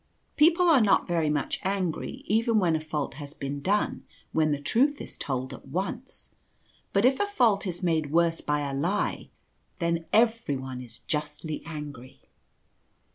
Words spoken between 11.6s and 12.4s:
angry.